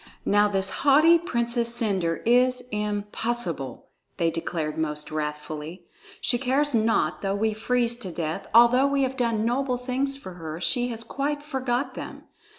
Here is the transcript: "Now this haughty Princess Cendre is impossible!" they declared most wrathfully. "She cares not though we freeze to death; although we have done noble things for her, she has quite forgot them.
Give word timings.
"Now 0.25 0.47
this 0.47 0.71
haughty 0.81 1.19
Princess 1.19 1.75
Cendre 1.75 2.21
is 2.25 2.61
impossible!" 2.71 3.89
they 4.17 4.31
declared 4.31 4.75
most 4.75 5.11
wrathfully. 5.11 5.85
"She 6.19 6.39
cares 6.39 6.73
not 6.73 7.21
though 7.21 7.35
we 7.35 7.53
freeze 7.53 7.93
to 7.97 8.09
death; 8.11 8.47
although 8.51 8.87
we 8.87 9.03
have 9.03 9.15
done 9.15 9.45
noble 9.45 9.77
things 9.77 10.17
for 10.17 10.33
her, 10.41 10.59
she 10.59 10.87
has 10.87 11.03
quite 11.03 11.43
forgot 11.43 11.93
them. 11.93 12.23